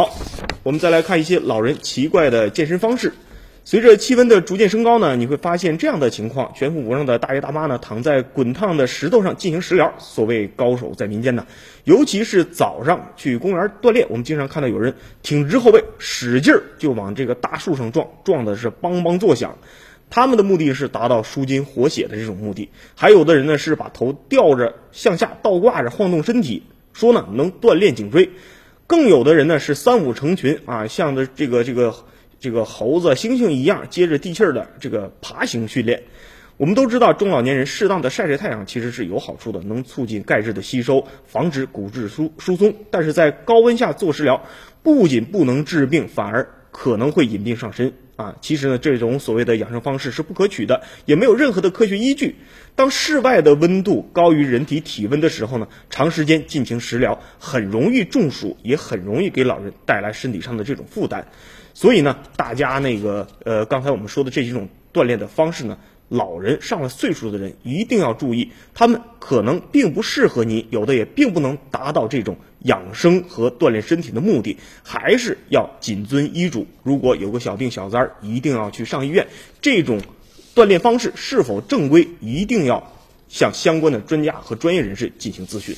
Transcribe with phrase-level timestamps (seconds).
[0.00, 0.16] 好，
[0.62, 3.12] 我们再来看一些老人奇怪的健身方式。
[3.66, 9.92] 随着气温的逐渐升高呢，你会发现这样的情况：全副武装的大爷大妈呢，躺在滚烫的石头上进行食疗。
[9.98, 11.46] 所谓高手在民间呢，
[11.84, 19.58] 尤其是早上去公园锻炼，我们经常看到有人挺直后背，使劲儿就往这个大树上撞，撞的是梆梆作响。
[20.08, 22.70] 他们的目的是达到舒筋活血的这种目的。
[22.94, 26.62] 还有的人呢，是把头吊着向下倒挂着晃动身体，
[26.94, 28.30] 说呢能锻炼颈椎。
[28.90, 31.94] 更有的人呢是三五成群啊，像的这个这个
[32.40, 36.02] 这个猴子、猩猩一样，接着地气儿的这个爬行训练。
[36.56, 42.74] 我们都知道，中老年人适当的晒晒太阳其实是有好处的，能促进钙质的吸收，防止骨质疏疏松。
[42.90, 44.42] 但是在高温下做食疗，
[44.82, 48.36] 不仅不能治病，反而可能会引病上身啊！
[48.40, 52.36] 其实呢，这种所谓的养生方式是不可取的，也没有任何的科学依据。
[52.76, 61.26] 当室外的温度高于人体体温的时候呢，长时间进行食疗很容易中暑，也很容易给老人带来身体上的这种负担。
[61.74, 76.66] 所以呢，大家那个呃，刚才我们说的这几种锻炼的方式呢，老人上了岁数的人一定要注意，他们可能并不适合你，有的也并不能达到这种养生和锻炼身体的目的，还是要谨遵医嘱。
[76.82, 79.26] 如果有个小病小灾儿，一定要去上医院。
[79.60, 80.00] 这种。
[80.52, 82.92] 锻炼方式是否正规，一定要
[83.28, 85.74] 向相关的专家和专业人士进行咨询。